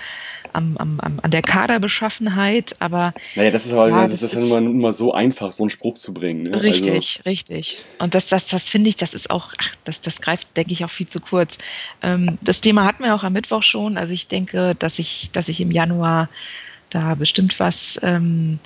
[0.53, 2.77] am, am, am, an der Kaderbeschaffenheit.
[2.79, 5.63] Aber naja, das ist aber ja, das, das ist ja nun mal so einfach, so
[5.63, 6.43] einen Spruch zu bringen.
[6.43, 6.63] Ne?
[6.63, 7.29] Richtig, also.
[7.29, 7.83] richtig.
[7.99, 10.85] Und das, das, das finde ich, das ist auch, ach, das, das greift, denke ich,
[10.85, 11.57] auch viel zu kurz.
[12.01, 13.97] Ähm, das Thema hatten wir auch am Mittwoch schon.
[13.97, 16.29] Also ich denke, dass ich, dass ich im Januar
[16.89, 18.59] da bestimmt was ähm,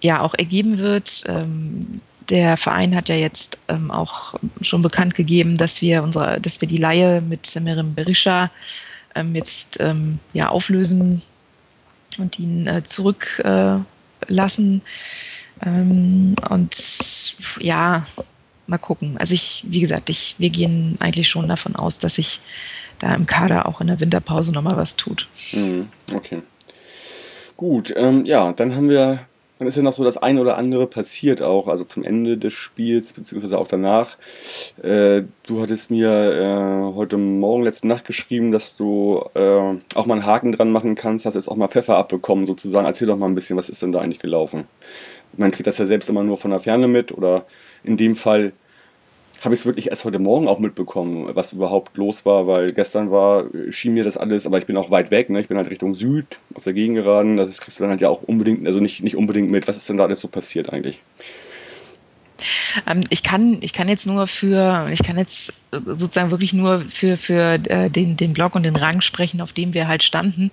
[0.00, 1.24] ja auch ergeben wird.
[1.26, 6.60] Ähm, der Verein hat ja jetzt ähm, auch schon bekannt gegeben, dass wir unsere, dass
[6.60, 8.50] wir die Laie mit Merim Berisha
[9.14, 11.22] ähm, jetzt ähm, ja auflösen
[12.18, 14.82] und ihn äh, zurücklassen.
[15.60, 15.80] Äh,
[16.50, 18.06] und ja,
[18.66, 19.16] mal gucken.
[19.18, 22.40] Also ich, wie gesagt, ich, wir gehen eigentlich schon davon aus, dass sich
[22.98, 25.28] da im Kader auch in der Winterpause nochmal was tut.
[25.52, 26.42] Mhm, okay.
[27.56, 29.27] Gut, ähm, ja, dann haben wir
[29.58, 32.52] dann ist ja noch so das eine oder andere passiert auch, also zum Ende des
[32.52, 34.16] Spiels, beziehungsweise auch danach.
[34.82, 40.14] Äh, du hattest mir äh, heute Morgen, letzte Nacht geschrieben, dass du äh, auch mal
[40.14, 42.86] einen Haken dran machen kannst, hast jetzt auch mal Pfeffer abbekommen sozusagen.
[42.86, 44.64] Erzähl doch mal ein bisschen, was ist denn da eigentlich gelaufen?
[45.36, 47.44] Man kriegt das ja selbst immer nur von der Ferne mit oder
[47.82, 48.52] in dem Fall
[49.42, 53.10] habe ich es wirklich erst heute Morgen auch mitbekommen, was überhaupt los war, weil gestern
[53.10, 55.40] war, schien mir das alles, aber ich bin auch weit weg, ne?
[55.40, 58.08] ich bin halt Richtung Süd, auf der Gegend geraten, das kriegst du dann halt ja
[58.08, 59.68] auch unbedingt, also nicht, nicht unbedingt mit.
[59.68, 61.02] Was ist denn da alles so passiert eigentlich?
[62.86, 67.16] Ähm, ich, kann, ich kann jetzt nur für, ich kann jetzt sozusagen wirklich nur für,
[67.16, 70.50] für äh, den, den Blog und den Rang sprechen, auf dem wir halt standen.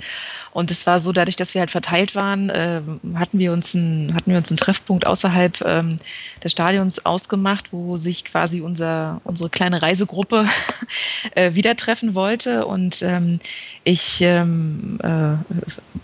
[0.52, 2.82] Und es war so, dadurch, dass wir halt verteilt waren, äh,
[3.16, 5.98] hatten, wir uns ein, hatten wir uns einen Treffpunkt außerhalb ähm,
[6.44, 10.48] des Stadions ausgemacht, wo sich quasi unser, unsere kleine Reisegruppe
[11.36, 12.66] äh, wieder treffen wollte.
[12.66, 13.40] Und ähm,
[13.84, 15.36] ich ähm, äh,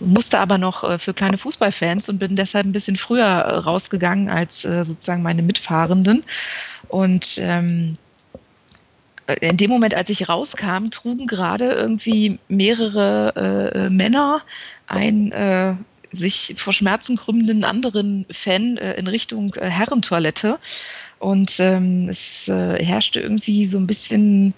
[0.00, 4.64] musste aber noch äh, für kleine Fußballfans und bin deshalb ein bisschen früher rausgegangen als
[4.64, 6.11] äh, sozusagen meine Mitfahrenden.
[6.88, 7.96] Und ähm,
[9.26, 14.42] äh, in dem Moment, als ich rauskam, trugen gerade irgendwie mehrere äh, Männer
[14.86, 15.74] ein äh,
[16.12, 20.58] sich vor Schmerzen krümmenden anderen Fan äh, in Richtung äh, Herrentoilette.
[21.18, 24.54] Und ähm, es äh, herrschte irgendwie so ein bisschen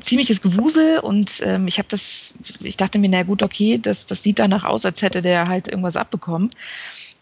[0.00, 4.22] ziemliches Gewusel und ähm, ich habe das, ich dachte mir, na gut, okay, das, das
[4.22, 6.50] sieht danach aus, als hätte der halt irgendwas abbekommen.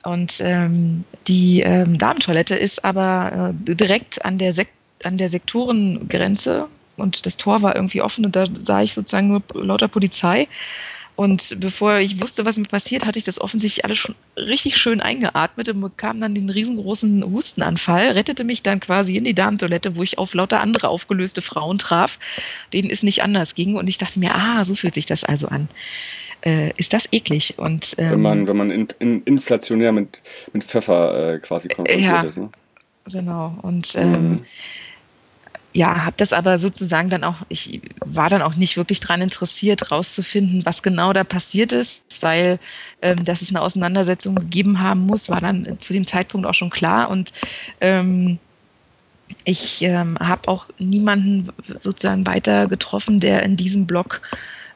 [0.02, 4.68] Und ähm, die ähm, Damentoilette ist aber äh, direkt an der Sek
[5.04, 9.42] an der Sektorengrenze und das Tor war irgendwie offen und da sah ich sozusagen nur
[9.54, 10.46] lauter Polizei.
[11.22, 15.00] Und bevor ich wusste, was mir passiert, hatte ich das offensichtlich alles schon richtig schön
[15.00, 20.02] eingeatmet und bekam dann den riesengroßen Hustenanfall, rettete mich dann quasi in die Damentoilette, wo
[20.02, 22.18] ich auf lauter andere aufgelöste Frauen traf,
[22.72, 23.76] denen es nicht anders ging.
[23.76, 25.68] Und ich dachte mir, ah, so fühlt sich das also an.
[26.44, 27.54] Äh, ist das eklig.
[27.56, 30.20] Und, ähm, wenn man, wenn man in, in, inflationär mit,
[30.52, 32.38] mit Pfeffer äh, quasi konfrontiert ja, ist.
[32.38, 32.50] Ne?
[33.12, 33.56] Genau.
[33.62, 34.40] Und ähm, mhm
[35.74, 39.90] ja, habe das aber sozusagen dann auch, ich war dann auch nicht wirklich daran interessiert,
[39.90, 42.58] rauszufinden, was genau da passiert ist, weil
[43.00, 46.70] ähm, dass es eine Auseinandersetzung gegeben haben muss, war dann zu dem Zeitpunkt auch schon
[46.70, 47.08] klar.
[47.08, 47.32] Und
[47.80, 48.38] ähm,
[49.44, 54.20] ich ähm, habe auch niemanden sozusagen weiter getroffen, der in diesem Blog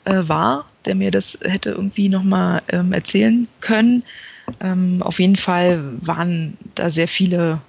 [0.05, 4.03] äh, war, der mir das hätte irgendwie nochmal ähm, erzählen können.
[4.61, 7.61] Ähm, auf jeden Fall waren da sehr viele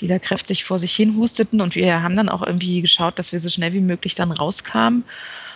[0.00, 1.60] die da kräftig vor sich hin husteten.
[1.60, 5.04] Und wir haben dann auch irgendwie geschaut, dass wir so schnell wie möglich dann rauskamen.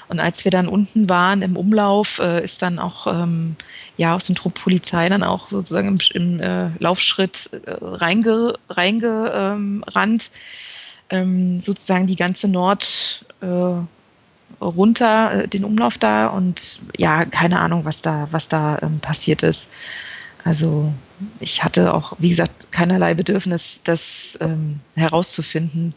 [0.08, 3.56] Und als wir dann unten waren im Umlauf, äh, ist dann auch ähm,
[3.96, 10.30] ja aus dem Trupp Polizei dann auch sozusagen im, im äh, Laufschritt äh, reinge, reingerannt,
[11.10, 13.76] ähm, sozusagen die ganze Nord äh,
[14.60, 19.42] runter, äh, den Umlauf da und ja, keine Ahnung, was da, was da ähm, passiert
[19.42, 19.70] ist.
[20.44, 20.92] Also
[21.40, 25.94] ich hatte auch, wie gesagt, keinerlei Bedürfnis, das ähm, herauszufinden,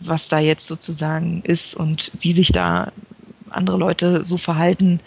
[0.00, 2.92] was da jetzt sozusagen ist und wie sich da
[3.48, 4.98] andere Leute so verhalten,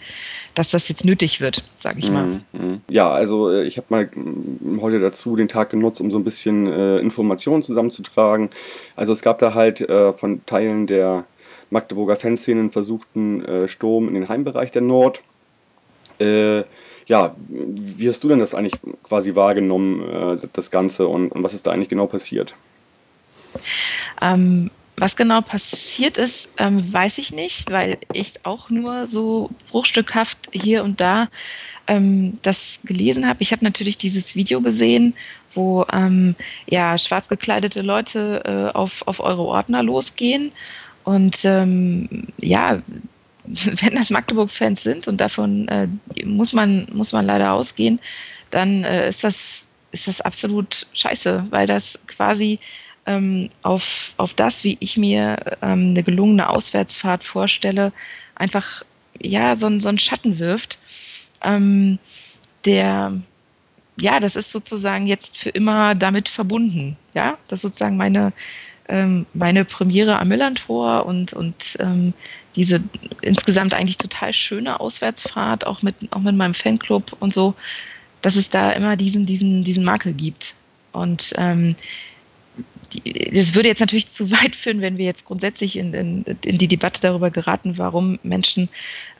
[0.54, 2.26] dass das jetzt nötig wird, sage ich mal.
[2.26, 2.80] Mhm, mhm.
[2.90, 6.24] Ja, also äh, ich habe mal mm, heute dazu den Tag genutzt, um so ein
[6.24, 8.48] bisschen äh, Informationen zusammenzutragen.
[8.96, 11.24] Also es gab da halt äh, von Teilen der
[11.70, 15.20] Magdeburger Fanszenen versuchten äh, Sturm in den Heimbereich der Nord.
[17.08, 21.54] Ja, wie hast du denn das eigentlich quasi wahrgenommen, äh, das Ganze, und, und was
[21.54, 22.54] ist da eigentlich genau passiert?
[24.20, 30.50] Ähm, was genau passiert ist, ähm, weiß ich nicht, weil ich auch nur so bruchstückhaft
[30.52, 31.28] hier und da
[31.86, 33.40] ähm, das gelesen habe.
[33.40, 35.14] Ich habe natürlich dieses Video gesehen,
[35.54, 36.34] wo ähm,
[36.66, 40.52] ja schwarz gekleidete Leute äh, auf, auf eure Ordner losgehen.
[41.04, 42.82] Und ähm, ja,
[43.80, 45.88] wenn das Magdeburg-Fans sind und davon äh,
[46.24, 48.00] muss, man, muss man leider ausgehen,
[48.50, 52.58] dann äh, ist, das, ist das absolut scheiße, weil das quasi
[53.06, 57.92] ähm, auf, auf das, wie ich mir ähm, eine gelungene Auswärtsfahrt vorstelle,
[58.34, 58.84] einfach
[59.20, 60.78] ja so, so einen Schatten wirft,
[61.42, 61.98] ähm,
[62.64, 63.12] der
[64.00, 66.96] ja, das ist sozusagen jetzt für immer damit verbunden.
[67.14, 68.32] Ja, das ist sozusagen meine,
[68.88, 72.14] ähm, meine Premiere am Millantor und, und ähm,
[72.56, 72.82] diese
[73.22, 77.54] insgesamt eigentlich total schöne Auswärtsfahrt, auch mit, auch mit meinem Fanclub und so,
[78.22, 80.54] dass es da immer diesen, diesen, diesen Makel gibt.
[80.92, 81.76] Und ähm,
[82.92, 86.58] die, das würde jetzt natürlich zu weit führen, wenn wir jetzt grundsätzlich in, in, in
[86.58, 88.68] die Debatte darüber geraten, warum Menschen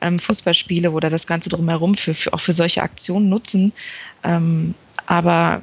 [0.01, 3.73] ähm, Fußballspiele oder das Ganze drumherum für, für, auch für solche Aktionen nutzen.
[4.23, 4.73] Ähm,
[5.05, 5.61] aber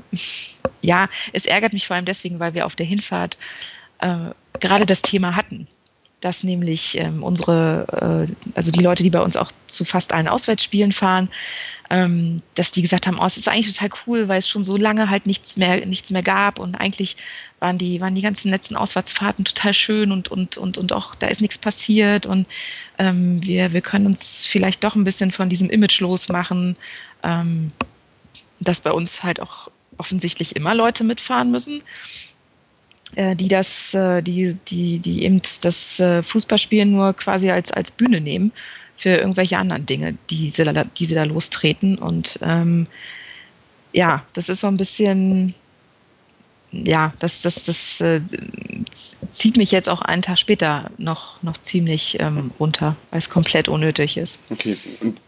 [0.83, 3.39] ja, es ärgert mich vor allem deswegen, weil wir auf der Hinfahrt
[3.99, 5.69] äh, gerade das Thema hatten
[6.27, 10.27] dass nämlich ähm, unsere, äh, also die Leute, die bei uns auch zu fast allen
[10.27, 11.29] Auswärtsspielen fahren,
[11.89, 14.77] ähm, dass die gesagt haben, oh, es ist eigentlich total cool, weil es schon so
[14.77, 17.17] lange halt nichts mehr, nichts mehr gab und eigentlich
[17.61, 21.29] waren die, waren die ganzen letzten Auswärtsfahrten total schön und, und, und, und auch da
[21.29, 22.49] ist nichts passiert und
[22.99, 26.77] ähm, wir, wir können uns vielleicht doch ein bisschen von diesem Image losmachen,
[27.23, 27.71] ähm,
[28.59, 31.83] dass bei uns halt auch offensichtlich immer Leute mitfahren müssen
[33.15, 38.21] die das, äh, die, die, die eben das äh, Fußballspielen nur quasi als, als Bühne
[38.21, 38.53] nehmen
[38.97, 41.99] für irgendwelche anderen Dinge, die sie da, die sie da lostreten.
[41.99, 42.87] Und ähm,
[43.93, 45.55] ja, das ist so ein bisschen,
[46.85, 48.21] ja, das, das, das äh,
[49.31, 53.69] zieht mich jetzt auch einen Tag später noch, noch ziemlich ähm, runter, weil es komplett
[53.69, 54.41] unnötig ist.
[54.51, 55.21] Okay, und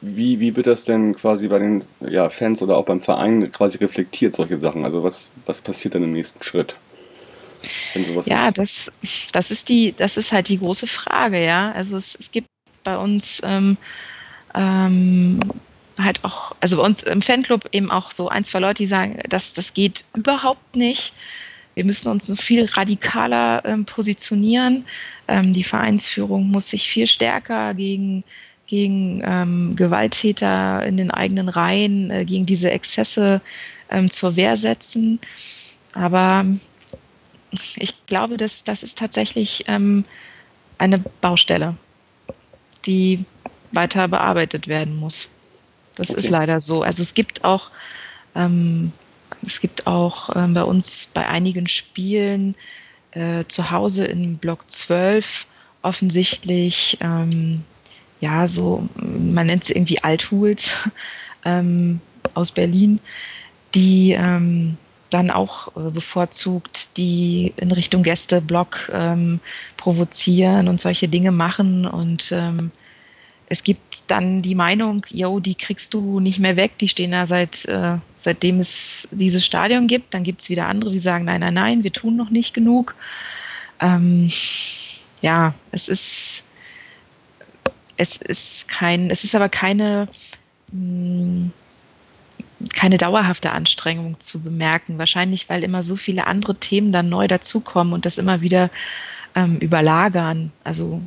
[0.00, 3.78] wie, wie wird das denn quasi bei den ja, Fans oder auch beim Verein quasi
[3.78, 4.84] reflektiert, solche Sachen?
[4.84, 6.76] Also was, was passiert dann im nächsten Schritt?
[8.24, 8.58] ja, ist?
[8.58, 8.92] das,
[9.32, 11.72] das ist die, das ist halt die große Frage, ja.
[11.72, 12.48] Also es, es gibt
[12.84, 13.76] bei uns ähm,
[14.54, 15.40] ähm,
[15.98, 19.20] halt auch, also bei uns im Fanclub eben auch so ein, zwei Leute, die sagen,
[19.28, 21.12] dass das geht überhaupt nicht.
[21.74, 24.84] Wir müssen uns noch viel radikaler ähm, positionieren.
[25.28, 28.24] Ähm, die Vereinsführung muss sich viel stärker gegen,
[28.66, 33.40] gegen ähm, Gewalttäter in den eigenen Reihen, äh, gegen diese Exzesse
[33.90, 35.20] ähm, zur Wehr setzen.
[35.92, 36.44] Aber
[37.76, 40.04] ich glaube, dass das ist tatsächlich ähm,
[40.78, 41.76] eine Baustelle,
[42.86, 43.24] die
[43.72, 45.28] weiter bearbeitet werden muss.
[45.98, 46.20] Das okay.
[46.20, 46.82] ist leider so.
[46.82, 47.70] Also es gibt auch,
[48.34, 48.92] ähm,
[49.44, 52.54] es gibt auch ähm, bei uns bei einigen Spielen
[53.12, 55.46] äh, zu Hause in Block 12
[55.82, 57.64] offensichtlich, ähm,
[58.20, 60.88] ja, so, man nennt es irgendwie Althools
[61.44, 62.00] ähm,
[62.34, 63.00] aus Berlin,
[63.74, 64.76] die ähm,
[65.10, 69.40] dann auch äh, bevorzugt die in Richtung Gästeblock ähm,
[69.76, 71.86] provozieren und solche Dinge machen.
[71.86, 72.32] Und
[73.50, 77.26] es gibt dann die Meinung, yo, die kriegst du nicht mehr weg, die stehen da
[77.26, 80.14] seit äh, seitdem es dieses Stadion gibt.
[80.14, 82.94] Dann gibt es wieder andere, die sagen, nein, nein, nein, wir tun noch nicht genug.
[83.80, 84.30] Ähm,
[85.22, 86.44] ja, es ist
[87.96, 90.08] es ist kein, es ist aber keine
[90.72, 91.52] mh, hm,
[92.74, 94.98] keine dauerhafte Anstrengung zu bemerken.
[94.98, 98.70] Wahrscheinlich, weil immer so viele andere Themen dann neu dazukommen und das immer wieder
[99.34, 100.50] ähm, überlagern.
[100.64, 101.00] Also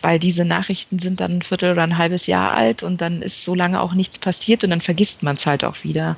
[0.00, 3.44] weil diese Nachrichten sind dann ein Viertel oder ein halbes Jahr alt und dann ist
[3.44, 6.16] so lange auch nichts passiert und dann vergisst man es halt auch wieder.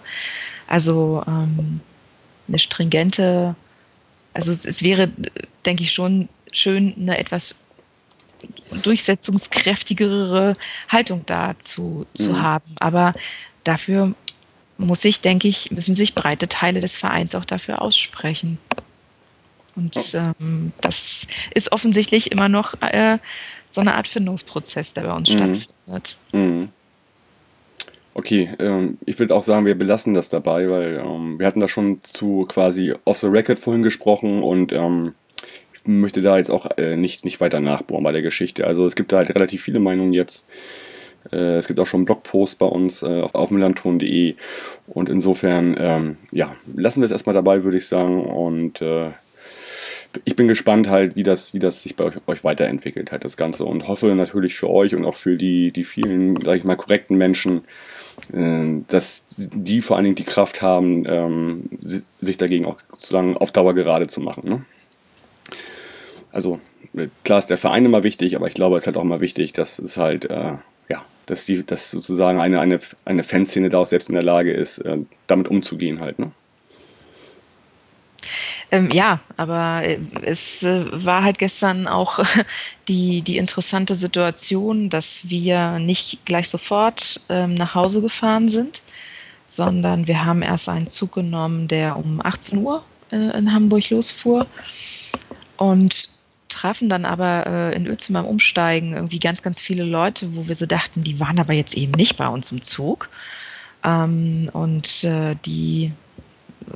[0.67, 1.81] Also ähm,
[2.49, 3.55] eine stringente,
[4.35, 5.11] also es, es wäre,
[5.65, 7.65] denke ich, schon schön, eine etwas
[8.83, 10.55] durchsetzungskräftigere
[10.89, 12.41] Haltung da zu, mhm.
[12.41, 12.75] haben.
[12.81, 13.15] Aber
[13.65, 14.15] dafür
[14.79, 18.59] muss sich, denke ich, müssen sich breite Teile des Vereins auch dafür aussprechen.
[19.81, 23.19] Und ähm, das ist offensichtlich immer noch äh,
[23.67, 25.55] so eine Art Findungsprozess, der bei uns mhm.
[25.55, 26.17] stattfindet.
[26.33, 26.69] Mhm.
[28.13, 31.69] Okay, ähm, ich würde auch sagen, wir belassen das dabei, weil ähm, wir hatten da
[31.69, 35.15] schon zu quasi off the record vorhin gesprochen und ähm,
[35.73, 38.67] ich möchte da jetzt auch äh, nicht, nicht weiter nachbohren bei der Geschichte.
[38.67, 40.45] Also es gibt da halt relativ viele Meinungen jetzt.
[41.33, 44.35] Äh, es gibt auch schon Blogposts bei uns äh, auf, auf melanton.de
[44.89, 49.11] und insofern, ähm, ja, lassen wir es erstmal dabei, würde ich sagen und äh,
[50.25, 53.37] ich bin gespannt halt, wie das, wie das sich bei euch, euch weiterentwickelt halt, das
[53.37, 53.65] Ganze.
[53.65, 57.17] Und hoffe natürlich für euch und auch für die, die vielen, sag ich mal, korrekten
[57.17, 57.63] Menschen,
[58.33, 61.71] äh, dass die vor allen Dingen die Kraft haben, ähm,
[62.21, 64.49] sich dagegen auch sozusagen auf Dauer gerade zu machen.
[64.49, 64.65] Ne?
[66.33, 66.61] Also
[66.97, 69.21] äh, klar ist der Verein immer wichtig, aber ich glaube, es ist halt auch immer
[69.21, 70.55] wichtig, dass es halt, äh,
[70.89, 74.53] ja, dass die, dass sozusagen eine, eine, eine Fanszene da auch selbst in der Lage
[74.53, 76.19] ist, äh, damit umzugehen halt.
[76.19, 76.33] Ne?
[78.73, 82.21] Ähm, ja, aber äh, es äh, war halt gestern auch
[82.89, 88.83] die, die interessante Situation, dass wir nicht gleich sofort ähm, nach Hause gefahren sind,
[89.47, 94.47] sondern wir haben erst einen Zug genommen, der um 18 Uhr äh, in Hamburg losfuhr
[95.57, 96.09] und
[96.49, 100.55] trafen dann aber äh, in Uelzen beim Umsteigen irgendwie ganz, ganz viele Leute, wo wir
[100.55, 103.09] so dachten, die waren aber jetzt eben nicht bei uns im Zug.
[103.85, 105.93] Ähm, und äh, die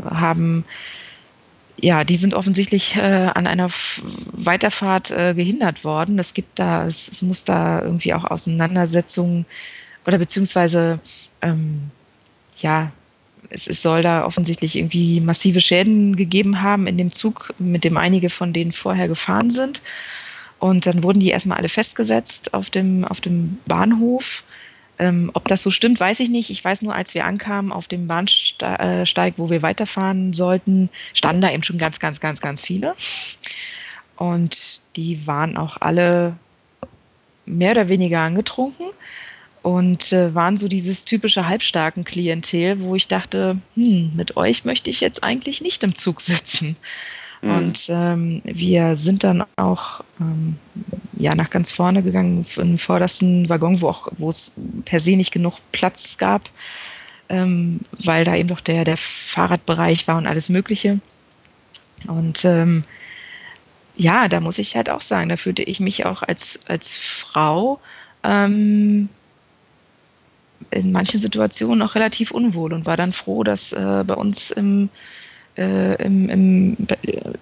[0.05, 0.65] haben
[1.81, 6.19] ja, die sind offensichtlich äh, an einer F Weiterfahrt äh, gehindert worden.
[6.19, 9.45] Es gibt da, es, es, muss da irgendwie auch Auseinandersetzungen
[10.07, 11.01] oder beziehungsweise,
[11.43, 11.91] ähm,
[12.59, 12.93] ja,
[13.51, 17.97] es, es, soll da offensichtlich irgendwie massive Schäden gegeben haben in dem Zug, mit dem
[17.97, 19.83] einige von denen vorher gefahren sind.
[20.59, 24.45] Und dann wurden die erstmal alle festgesetzt auf dem, auf dem Bahnhof.
[24.99, 26.51] Ähm, ob das so stimmt, weiß ich nicht.
[26.51, 31.51] Ich weiß nur, als wir ankamen auf dem Bahnsteig, wo wir weiterfahren sollten, standen da
[31.51, 32.95] eben schon ganz, ganz, ganz, ganz viele.
[34.17, 36.37] Und die waren auch alle
[37.47, 38.87] mehr oder weniger angetrunken
[39.63, 44.91] und äh, waren so dieses typische halbstarken Klientel, wo ich dachte, hm, mit euch möchte
[44.91, 46.77] ich jetzt eigentlich nicht im Zug sitzen.
[47.45, 47.51] Mhm.
[47.51, 50.57] Und ähm, wir sind dann auch ähm,
[51.13, 55.15] ja, nach ganz vorne gegangen, in den vordersten Waggon, wo, auch, wo es per se
[55.15, 56.49] nicht genug Platz gab,
[57.29, 61.01] ähm, weil da eben doch der, der Fahrradbereich war und alles Mögliche.
[62.09, 62.85] Und ähm,
[63.97, 67.79] ja, da muss ich halt auch sagen, da fühlte ich mich auch als, als Frau
[68.23, 69.11] ähm,
[70.71, 74.89] in manchen Situationen auch relativ unwohl und war dann froh, dass äh, bei uns im
[75.57, 76.77] äh, im, im,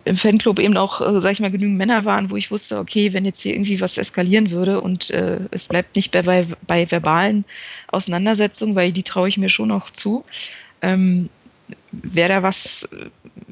[0.05, 3.13] im, Fanclub eben auch, äh, sag ich mal, genügend Männer waren, wo ich wusste, okay,
[3.13, 6.91] wenn jetzt hier irgendwie was eskalieren würde und äh, es bleibt nicht bei, bei, bei,
[6.91, 7.45] verbalen
[7.89, 10.25] Auseinandersetzungen, weil die traue ich mir schon noch zu,
[10.83, 11.31] ähm,
[11.91, 12.89] wäre da was,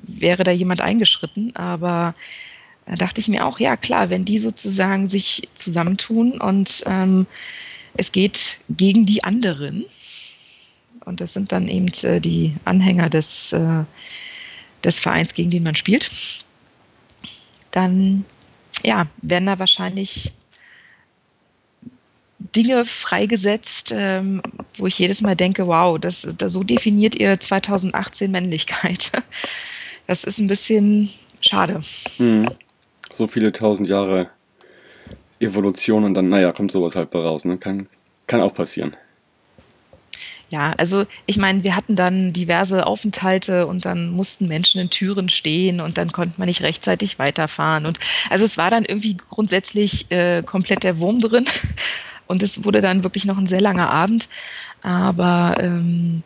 [0.03, 2.15] wäre da jemand eingeschritten, aber
[2.87, 7.27] da dachte ich mir auch, ja klar, wenn die sozusagen sich zusammentun und ähm,
[7.95, 9.85] es geht gegen die anderen,
[11.05, 13.85] und das sind dann eben äh, die Anhänger des äh,
[14.85, 16.11] des Vereins, gegen den man spielt,
[17.71, 18.25] dann
[18.85, 20.33] ja, werden da wahrscheinlich
[22.57, 24.43] Dinge freigesetzt, ähm,
[24.77, 29.13] wo ich jedes Mal denke, wow, das, das, so definiert ihr 2018 Männlichkeit.
[30.07, 31.09] Das ist ein bisschen
[31.41, 31.79] schade.
[32.19, 32.49] Mhm.
[33.13, 34.29] So viele tausend Jahre
[35.39, 37.45] Evolution und dann, naja, kommt sowas halt raus.
[37.45, 37.59] Ne?
[37.59, 37.87] Kann,
[38.27, 38.97] kann auch passieren.
[40.51, 45.29] Ja, also ich meine, wir hatten dann diverse Aufenthalte und dann mussten Menschen in Türen
[45.29, 47.87] stehen und dann konnte man nicht rechtzeitig weiterfahren.
[47.87, 51.45] Und also es war dann irgendwie grundsätzlich äh, komplett der Wurm drin.
[52.27, 54.29] Und es wurde dann wirklich noch ein sehr langer Abend.
[54.83, 56.23] Aber ähm,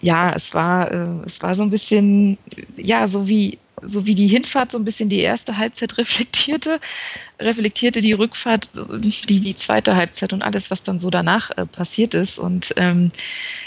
[0.00, 2.36] ja, es war, äh, es war so ein bisschen,
[2.74, 6.80] ja, so wie so wie die Hinfahrt so ein bisschen die erste Halbzeit reflektierte,
[7.38, 12.14] reflektierte die Rückfahrt die, die zweite Halbzeit und alles, was dann so danach äh, passiert
[12.14, 12.38] ist.
[12.38, 13.10] Und ähm,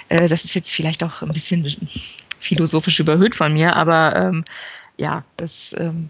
[0.10, 1.65] äh, das ist jetzt vielleicht auch ein bisschen
[2.40, 4.44] philosophisch überhöht von mir, aber ähm,
[4.98, 6.10] ja, das, ähm,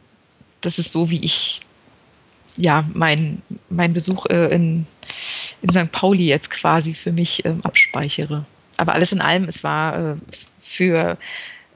[0.62, 1.62] das ist so, wie ich
[2.58, 4.86] ja mein, mein Besuch äh, in,
[5.62, 5.92] in St.
[5.92, 8.46] Pauli jetzt quasi für mich ähm, abspeichere.
[8.78, 10.16] Aber alles in allem, es war äh,
[10.60, 11.18] für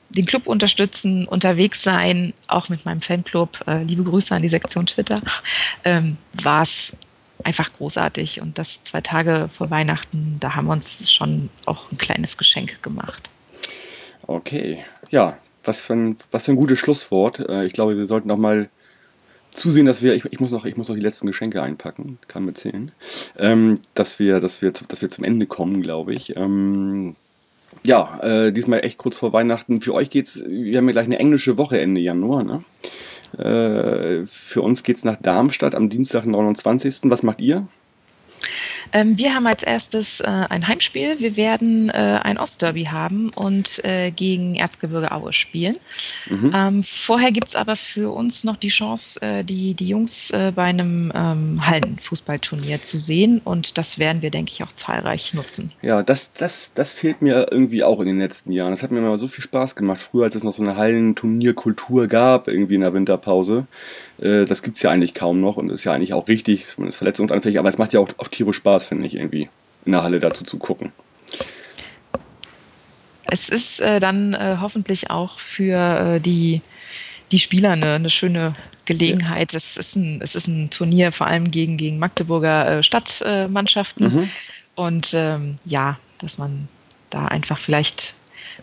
[0.10, 3.64] den Club unterstützen, unterwegs sein, auch mit meinem Fanclub.
[3.68, 5.22] Äh, liebe Grüße an die Sektion Twitter.
[5.84, 6.96] Ähm, War es
[7.44, 8.42] einfach großartig.
[8.42, 12.82] Und das zwei Tage vor Weihnachten, da haben wir uns schon auch ein kleines Geschenk
[12.82, 13.30] gemacht.
[14.26, 17.40] Okay, ja, was für ein, was für ein gutes Schlusswort.
[17.40, 18.70] Äh, ich glaube, wir sollten noch mal
[19.52, 22.46] zusehen, dass wir, ich, ich, muss noch, ich muss noch die letzten Geschenke einpacken, kann
[22.46, 22.92] mir zählen,
[23.38, 26.36] ähm, dass wir, dass wir, dass wir zum Ende kommen, glaube ich.
[26.36, 27.16] Ähm,
[27.84, 29.82] ja, äh, diesmal echt kurz vor Weihnachten.
[29.82, 32.64] Für euch geht's, wir haben ja gleich eine englische Woche Ende Januar, ne?
[33.38, 37.02] Äh, für uns geht's nach Darmstadt am Dienstag, 29.
[37.04, 37.68] Was macht ihr?
[38.94, 41.20] Ähm, wir haben als erstes äh, ein Heimspiel.
[41.20, 45.78] Wir werden äh, ein Ostderby haben und äh, gegen Erzgebirge Aue spielen.
[46.30, 46.52] Mhm.
[46.54, 50.52] Ähm, vorher gibt es aber für uns noch die Chance, äh, die, die Jungs äh,
[50.56, 55.72] bei einem ähm, Hallenfußballturnier zu sehen und das werden wir, denke ich, auch zahlreich nutzen.
[55.82, 58.72] Ja, das, das, das fehlt mir irgendwie auch in den letzten Jahren.
[58.72, 62.08] Das hat mir immer so viel Spaß gemacht, früher als es noch so eine Hallenturnierkultur
[62.08, 63.68] gab, irgendwie in der Winterpause.
[64.20, 66.88] Äh, das gibt es ja eigentlich kaum noch und ist ja eigentlich auch richtig, man
[66.88, 69.50] ist verletzungsanfällig, aber es macht ja auch auf tierisch Spaß, finde ich, irgendwie
[69.86, 70.92] in der Halle dazu zu gucken.
[73.30, 76.62] Es ist äh, dann äh, hoffentlich auch für äh, die,
[77.32, 78.54] die Spieler eine, eine schöne
[78.86, 79.52] Gelegenheit.
[79.52, 79.58] Ja.
[79.58, 84.14] Es, ist ein, es ist ein Turnier vor allem gegen, gegen Magdeburger äh, Stadtmannschaften.
[84.14, 84.30] Mhm.
[84.76, 86.68] Und ähm, ja, dass man
[87.10, 88.14] da einfach vielleicht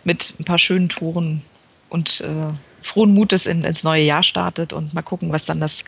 [0.04, 1.42] mit ein paar schönen Toren
[1.90, 2.52] und äh,
[2.84, 5.84] frohen Mutes in, ins neue Jahr startet und mal gucken, was dann das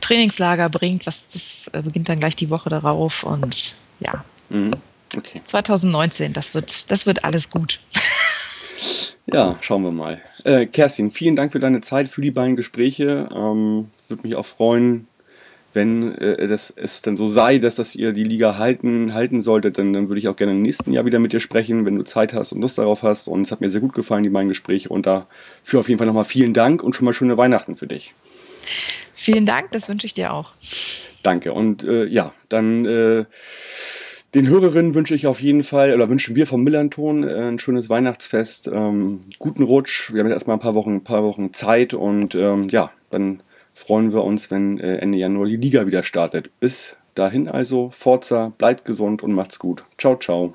[0.00, 1.06] Trainingslager bringt.
[1.06, 4.24] Was das äh, beginnt dann gleich die Woche darauf und ja.
[4.48, 4.70] Mhm.
[5.16, 5.40] Okay.
[5.44, 7.80] 2019, das wird, das wird alles gut.
[9.30, 10.22] Ja, schauen wir mal.
[10.44, 13.28] Äh, Kerstin, vielen Dank für deine Zeit, für die beiden Gespräche.
[13.30, 15.06] Ähm, Würde mich auch freuen,
[15.74, 19.78] wenn äh, das, es dann so sei, dass das ihr die Liga halten, halten solltet,
[19.78, 22.04] dann, dann würde ich auch gerne im nächsten Jahr wieder mit dir sprechen, wenn du
[22.04, 23.28] Zeit hast und Lust darauf hast.
[23.28, 24.88] Und es hat mir sehr gut gefallen, die beiden Gespräche.
[24.88, 28.14] Und dafür auf jeden Fall nochmal vielen Dank und schon mal schöne Weihnachten für dich.
[29.14, 30.52] Vielen Dank, das wünsche ich dir auch.
[31.22, 31.52] Danke.
[31.52, 33.24] Und äh, ja, dann äh,
[34.34, 37.88] den Hörerinnen wünsche ich auf jeden Fall, oder wünschen wir vom Millanton äh, ein schönes
[37.88, 40.12] Weihnachtsfest, ähm, guten Rutsch.
[40.12, 43.42] Wir haben jetzt erstmal ein paar Wochen, ein paar Wochen Zeit und ähm, ja, dann
[43.78, 46.50] freuen wir uns, wenn äh, Ende Januar die Liga wieder startet.
[46.58, 49.84] Bis dahin also, Forza, bleibt gesund und macht's gut.
[49.96, 50.52] Ciao, ciao.